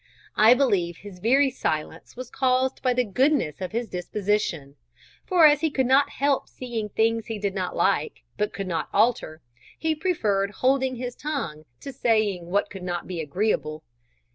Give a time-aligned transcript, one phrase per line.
[0.35, 4.75] I believe his very silence was caused by the goodness of his disposition;
[5.27, 8.65] for as he could not help seeing many things he did not like, but could
[8.65, 9.43] not alter,
[9.77, 13.83] he preferred holding his tongue to saying what could not be agreeable.